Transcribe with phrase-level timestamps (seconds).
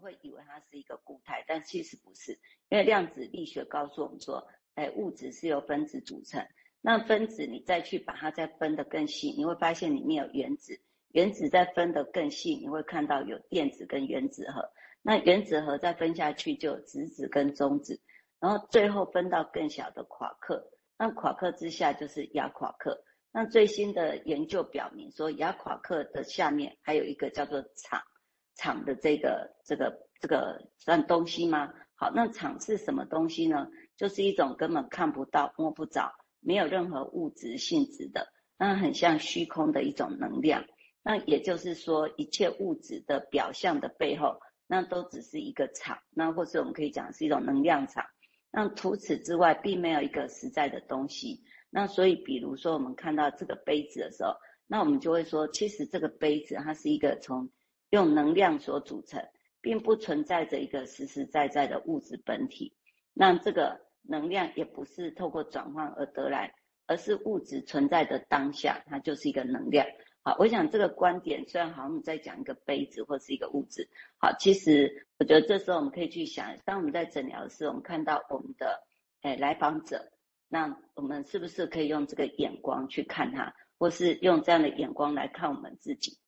[0.00, 2.32] 会以为它是一个固态，但其实不是，
[2.68, 6.44] 因为量子力学告诉我们说，哎，物质是由分子组成。
[6.80, 10.80] 那分子你再去把它再分得更细，你会发现里面有原子，
[11.12, 14.72] 原子再分得更细，你会看到有电子跟原子核。
[15.02, 18.00] 那原子核再分下去就有质子跟中子，
[18.38, 20.70] 然后最后分到更小的夸克。
[20.98, 23.02] 那夸克之下就是亚夸克。
[23.32, 28.02] 那最新的研究表明说，亚夸克的下面还有一个叫做场，
[28.60, 31.72] 场的这个这个这个算东西吗？
[31.94, 33.66] 好，那场是什么东西呢？
[33.96, 36.12] 就是一种根本看不到、摸不着。
[36.42, 38.28] 没有任何物质性质的，
[38.58, 40.64] 那很像虚空的一种能量。
[41.02, 48.04] 那也就是说，一切物质的表象的背后，那都只是一个场，那或是我们可以讲是一种能量场。
[48.50, 51.42] 那除此之外，并没有一个实在的东西。
[51.70, 54.34] 那所以，比如说我们看到这个杯子的时候，
[54.66, 57.50] 那我们就会说，其实这个杯子它是一个从
[57.90, 59.22] 用能量所组成，
[59.60, 62.74] 并不存在着一个实实在在的物质本体。
[63.12, 63.88] 那这个。
[64.02, 66.54] 能量也不是透过转换而得来，
[66.86, 69.86] 而是物质存在的当下，它就是一个能量。
[70.22, 78.82] 好，我想这个观点虽然好像在讲一个杯子或是一个物质，好，其实我觉得这时候我们可以去想，当我们在诊疗时，我们看到我们的
[79.20, 80.10] 诶来访者，
[80.48, 86.18] 那我们是不是可以用这个眼光去看他，或是用这样的眼光来看我们自己？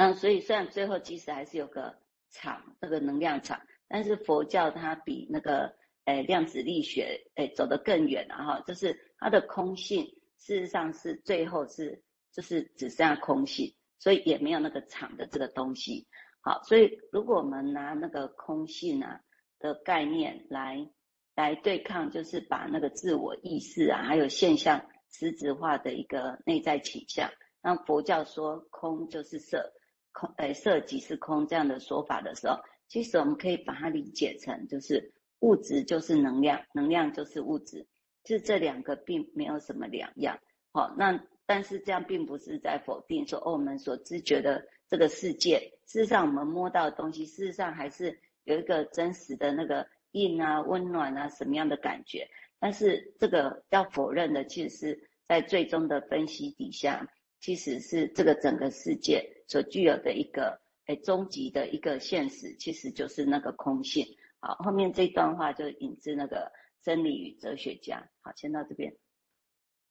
[0.00, 1.98] 嗯，所以虽然最后其实还是有个
[2.30, 5.78] 场，那个能量场，但是佛教它比那个。
[6.06, 10.06] 哎，量子力学哎走得更远了哈，就是它的空性，
[10.38, 16.08] 事实上是最后是就是只剩下空性，所以也没有那个场的这个东西。
[16.40, 19.20] 好，所以如果我们拿那个空性啊
[19.60, 20.88] 的概念来
[21.36, 29.70] 来对抗，就是把那个自我意识啊，还有现象实质化的一个内在倾向，那佛教说空就是色，
[30.12, 32.58] 空哎色即是空这样的说法的时候，
[32.88, 35.12] 其实我们可以把它理解成就是。
[35.40, 37.86] 物质就是能量，能量就是物质，
[38.24, 40.38] 就这两个并没有什么两样。
[40.70, 52.28] 好，那但是这样并不是在否定说，哦，我们所知觉的这个世界，事实上我们摸到的东西，事实上还是有一个真实的那个硬啊、温暖啊什么样的感觉。
[52.58, 57.08] 但是这个要否认的，其实是在最终的分析底下，
[57.40, 64.06] 其实是这个整个世界所具有的一个诶终极的一个现实，其实就是那个空性。
[64.38, 66.50] 好，后面这段话就引自那个
[66.82, 68.08] 真理与哲学家。
[68.20, 68.94] 好，先到这边。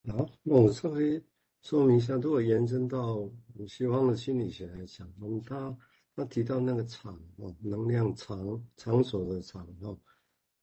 [0.08, 1.22] 好，那我稍微
[1.62, 3.30] 说明一下，如果延伸到
[3.68, 5.76] 西方的心理学来讲，我们他
[6.16, 9.98] 他提到那个场哦，能量场场所的场哦，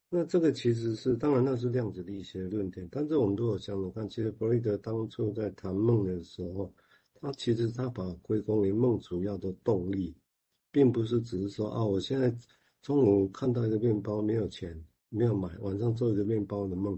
[0.09, 6.73] 那这个其实是当然那是量子力学论点，但是我们如果想想看，其实弗洛伊德当初在谈梦的时候，
[7.15, 10.15] 他其实他把归功于梦主要的动力，
[10.71, 12.35] 并不是只是说啊，我现在。
[12.83, 16.97] 中午看到一个面包，没有钱，没有买，晚上做一个面包的梦，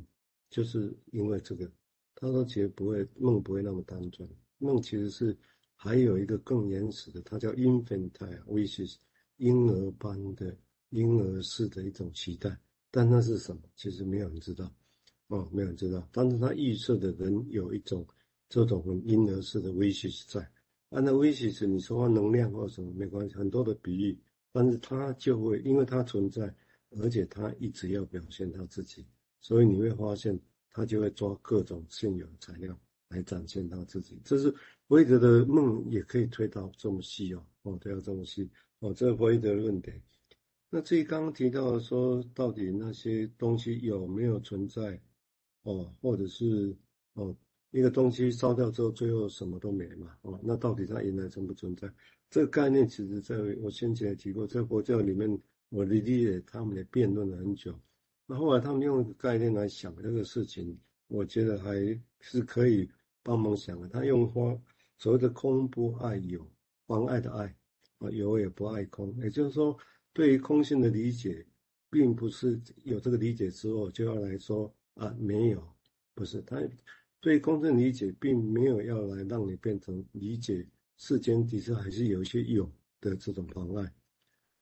[0.52, 1.72] 就是因为这个。
[2.14, 5.36] 他说其实不会，梦不会那么单纯，梦其实是
[5.76, 8.98] 还有一个更原始的，它叫 infantile wishes，
[9.38, 10.56] 婴儿般的
[10.90, 12.56] 婴儿式的一种期待。
[12.92, 13.62] 但那是什么？
[13.76, 14.72] 其实没有人知道，
[15.28, 16.08] 哦，没有人知道。
[16.12, 18.06] 但是他预测的人有一种
[18.48, 20.50] 这种婴儿式的威胁在。
[20.90, 24.18] 按照 wishes，你说话能量或什么没关系，很多的比喻。
[24.52, 26.52] 但是他就会，因为他存在，
[27.00, 29.06] 而且他一直要表现他自己，
[29.40, 30.38] 所以你会发现
[30.72, 32.76] 他就会抓各种现有的材料
[33.10, 34.20] 来展现他自己。
[34.26, 34.50] 这是
[34.88, 40.02] 弗洛德的梦也可以推到这么细哦，哦，推到这么细哦，这是弗洛德的论点。
[40.70, 45.02] 那至于刚刚提到说，到底那些东西有没有存在
[45.64, 46.76] 哦，或者是
[47.14, 47.36] 哦，
[47.72, 50.16] 一个东西烧掉之后，最后什么都没嘛？
[50.22, 51.92] 哦，那到底它原来存不存在？
[52.30, 57.74] 这个概念其实在我先前也提过，在佛教里面，我理解他们也辩论了很久。
[58.28, 60.78] 那后来他们用一个概念来想这个事情，
[61.08, 61.74] 我觉得还
[62.20, 62.88] 是可以
[63.24, 63.90] 帮忙想的。
[63.90, 64.62] 他用说
[65.00, 66.48] 所谓的“空不爱有”，
[66.86, 67.56] 妨碍的爱
[67.98, 69.12] 啊，有也不爱空。
[69.18, 69.76] 也就是说，
[70.20, 71.46] 对于空性的理解，
[71.90, 75.66] 并不是有这个理解之后就要来说啊没有，
[76.14, 76.42] 不是。
[76.42, 76.62] 他
[77.22, 80.68] 对于空性理解，并没有要来让你变成理解。
[80.98, 83.94] 世间其实还是有一些有的这种妨碍，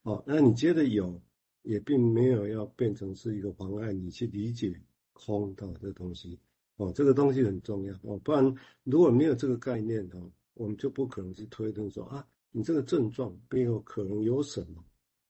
[0.02, 1.20] 哦，那你觉得有，
[1.62, 4.80] 也并没有要变成是一个妨碍你去理解
[5.12, 6.38] 空的这东西，
[6.76, 7.92] 哦，这个东西很重要。
[8.02, 8.54] 哦，不然
[8.84, 14.84] 如果没有这个概念哦，我们就不可能去推断说啊，你这个症状背后可能有什么，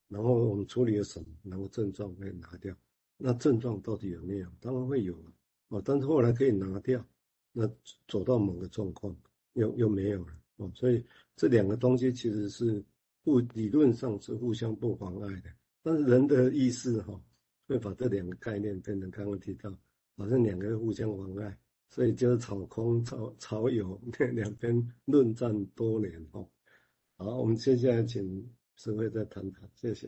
[0.09, 2.75] 然后我们处理了什么，然后症状可以拿掉，
[3.17, 4.49] 那症状到底有没有？
[4.61, 5.33] 当然会有啊，
[5.69, 7.05] 哦，但是后来可以拿掉，
[7.53, 7.71] 那
[8.07, 9.15] 走到某个状况
[9.53, 10.33] 又又没有了。
[10.57, 11.05] 哦，所以
[11.37, 12.85] 这两个东西其实是
[13.23, 15.51] 互理论上是互相不妨碍的，
[15.83, 17.21] 但是人的意识哈
[17.67, 19.71] 会把这两个概念变成刚刚提到，
[20.17, 21.57] 好像两个互相妨碍，
[21.91, 26.49] 所以就是炒空、炒炒有那两边论战多年哦。
[27.17, 30.07] 好，我们接下来请师父再谈谈，谢谢。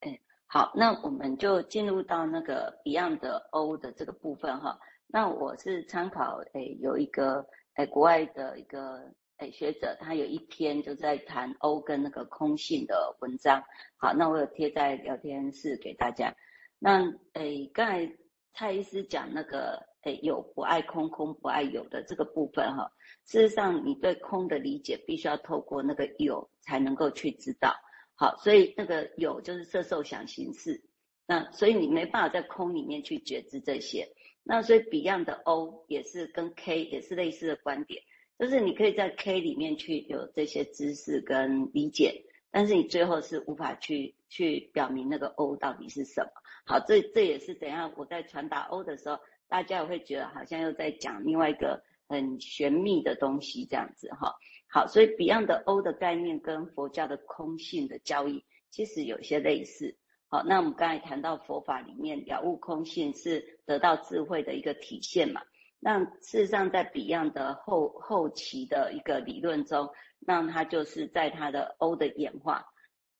[0.00, 4.78] 哎，好，那我们就进入到那个 Beyond 的 O 的这个部分哈。
[5.06, 13.64] 那我是参考诶有一个诶国外的一个诶学者，他有一篇就在谈 O 跟那个空性的文章。
[13.96, 16.36] 好，那我有贴在聊天室给大家。
[16.78, 18.18] 那诶刚才
[18.52, 19.82] 蔡医师讲那个
[20.14, 22.92] 有不爱空，空不爱有的这个部分哈，
[23.24, 27.74] 事实上你对空的理解必须要透过那个有才能够去知道。
[28.14, 30.82] 好，所以那个有就是色受想行识，
[31.26, 34.08] 那所以你没办法在空里面去觉知这些。
[34.42, 38.02] 那所以 Beyond 的 O 也是跟 K 也是类似的观点，
[38.38, 46.30] 就是你可以在 K 里面去有这些知识跟理解，但是你最后是无法去去表明那个 O 到底是什么。
[46.64, 47.92] 好，这这也是怎样？
[47.96, 54.34] 我在传达 O 的时候，大家也会觉得好像又在讲另外一个很玄秘的东西这样子哈。
[54.68, 59.96] 好，所以 Beyond 的 O 的概念跟佛教的空性的交易其实有些类似。
[60.28, 65.40] 好，那我们刚才谈到佛法里面了悟空性是得到智慧的一个体现嘛？
[65.78, 69.88] 那事实上在 Beyond 的后后期的一个理论中，
[70.18, 72.66] 那他就是在他的 O 的演化，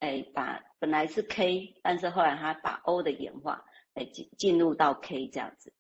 [0.01, 3.65] 哎，把本来是 K，但是后来他把 O 的演化，
[3.95, 5.73] 哎进进入到 K 这样子。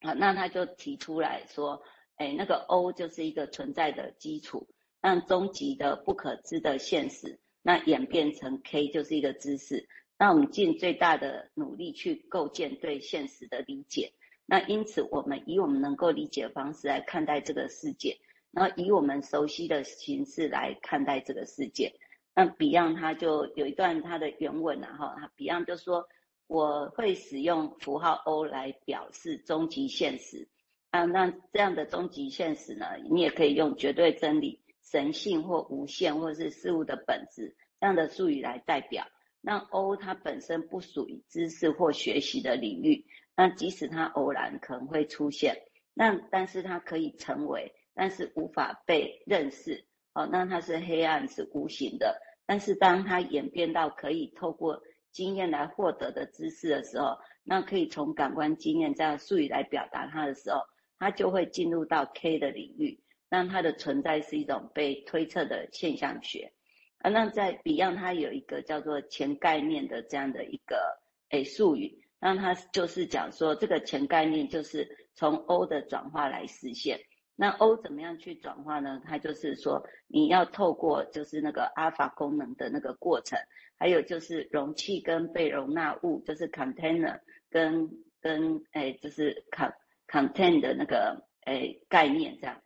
[0.00, 1.82] 啊，那他就提出来说，
[2.16, 4.68] 哎，那个 O 就是一个存在的基础，
[5.00, 9.88] 让终极的不可知的现实，那演变成 K 就是一个知识。
[10.18, 14.12] 那我们尽最大的努力去构建对现实的理解。
[14.46, 18.18] 那因此，我们以我们能够理解的方式来看待这个世界，
[18.50, 21.92] 然后以我们熟悉的形式来看待这个世界。
[22.34, 26.08] 那 Beyond 他就有一段他的原文啊，哈，Beyond 就说
[26.48, 30.48] ：“我会使用符号 O 来表示终极现实。
[30.90, 39.06] 啊，那这样的终极现实呢，你也可以用绝对真理、神性或无限，或是事物的本质这样的术语来代表。”
[39.40, 43.06] 那 O 它本身不属于知识或学习的领域，
[43.36, 45.62] 那即使它偶然可能会出现，
[45.94, 49.84] 那但是它可以成为，但是无法被认识。
[50.14, 52.20] 哦，那它是黑暗，是无形的。
[52.46, 60.60] 但是当它演变到可以透过经验来获得的知识的时候，那可以从感官经验这样术语来表达它的时候，
[60.98, 66.52] 它就会进入到 K 的领域，让它的存在是一种被推测的现象学。
[66.98, 71.00] 啊，那在 Beyond 它有一个叫做前概念的这样的一个
[71.30, 76.98] 诶术语，那它就是讲说这个前概念就是从 O 的转化来实现。
[77.40, 79.00] 那 O 怎么样去转化呢？
[79.04, 83.38] 它就是说你要透过就是那个阿尔法功能的那个过程，
[83.78, 87.88] 还有就是容器跟被容纳物，就是 container 跟
[88.20, 89.72] 跟诶就是 con
[90.08, 92.60] contain 的那个诶概念这样，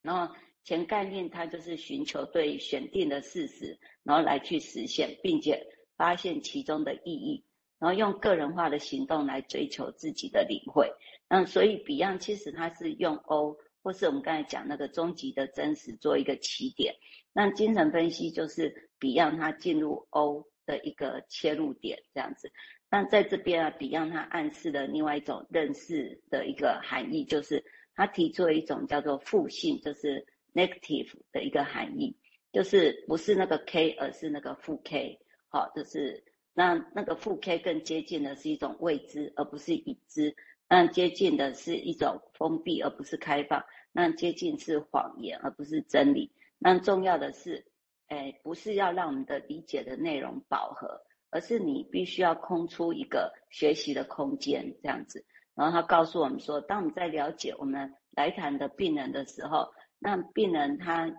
[0.00, 0.34] 然后。
[0.68, 5.64] 前概念，它就是寻求对选定的事实，然后来去实现，并且
[5.96, 7.44] 发现其中的意义，
[7.78, 10.92] 然后用个人化的行动来追求自己的领会。
[11.28, 16.96] 那所以 Beyond 其实它是用 O，或是我们刚才讲那个终极的真实做一个起点。
[17.32, 22.50] 那精神分析就是 Beyond 它进入 O 的一个切入点，这样子。
[22.90, 30.26] 那在这边啊，Beyond 它暗示的另外一种认识的一个含义，就是它提出了一种叫做负性，就是。
[30.56, 32.16] negative 的一个含义，
[32.50, 35.20] 就是不是那个 k，而是那个负 k，
[35.50, 40.34] 好，就是那那个负 k 更接近的是一种未知，而不是已知，
[40.68, 46.32] 那接近的是一种封闭，而不是开放，那接近是谎言，而不是真理。
[46.58, 47.66] 那重要的是，
[48.08, 55.24] 哎，不是要让我们的理解的内容饱和，而是你必须要空出一个学习的空间，这样子。
[55.54, 61.10] 然后他告诉我们说，当我们在了解我们来谈的病人的时候，那病人他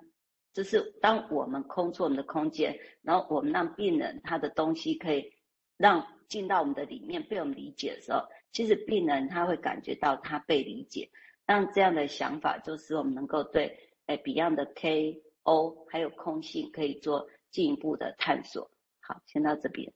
[0.54, 5.32] 就是当我们空出我们的空间，然后我们让病人他的东西可以
[5.78, 11.10] 让进到我们的里面被我们理解的时候，其实病人他会感觉到他被理解。
[11.46, 18.70] 让这样的想法就是我们能够对诶 Beyond 的 K O 还有空性可以做进一步的探索。
[19.00, 19.94] 好，先到这边。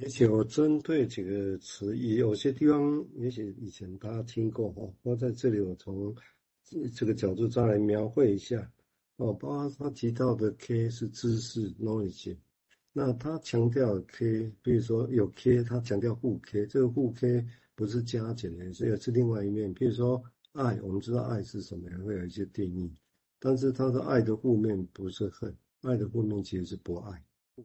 [0.00, 6.14] 也许我针对几个词语，有些地方也许以前大家听过哈，我在这里我从。
[6.96, 8.56] 这个角度再来描绘一下
[9.18, 12.36] 哦，包括他提到的 K 是知识 knowledge，
[12.98, 19.70] 那他强调 K，比如说有 K，他强调互 K，这个互 K 不是加减的，所以是另外一面。
[19.74, 22.90] 比如说爱，我们知道爱是什么，会有一些定义，
[23.38, 27.22] 但是他的爱的负面不是恨，爱的负面其实是不爱。